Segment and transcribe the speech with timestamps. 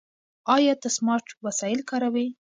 [0.55, 2.27] ایا ته سمارټ وسایل کاروې؟